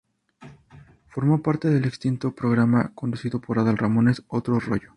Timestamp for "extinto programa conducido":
1.85-3.39